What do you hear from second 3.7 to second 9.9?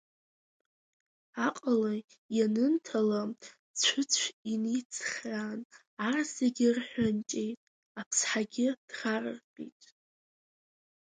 Цәыцә иницхраан, ар зегьы рҳәынҷеит, аԥсҳагьы дӷарыртәит.